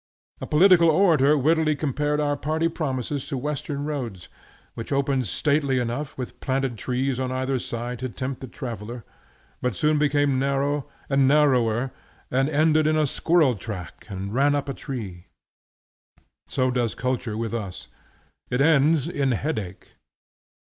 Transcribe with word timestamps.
A 0.41 0.47
political 0.47 0.89
orator 0.89 1.37
wittily 1.37 1.75
compared 1.75 2.19
our 2.19 2.35
party 2.35 2.67
promises 2.67 3.27
to 3.27 3.37
western 3.37 3.85
roads, 3.85 4.29
which 4.73 4.91
opened 4.91 5.27
stately 5.27 5.77
enough, 5.77 6.17
with 6.17 6.39
planted 6.39 6.75
trees 6.75 7.19
on 7.19 7.31
either 7.31 7.59
side 7.59 7.99
to 7.99 8.09
tempt 8.09 8.41
the 8.41 8.47
traveller, 8.47 9.03
but 9.61 9.75
soon 9.75 9.99
became 9.99 10.39
narrow 10.39 10.89
and 11.07 11.27
narrower 11.27 11.91
and 12.31 12.49
ended 12.49 12.87
in 12.87 12.97
a 12.97 13.05
squirrel 13.05 13.53
track 13.53 14.07
and 14.09 14.33
ran 14.33 14.55
up 14.55 14.67
a 14.67 14.73
tree. 14.73 15.27
So 16.47 16.71
does 16.71 16.95
culture 16.95 17.37
with 17.37 17.53
us; 17.53 17.87
it 18.49 18.59
ends 18.59 19.07
in 19.07 19.33
headache. 19.33 19.97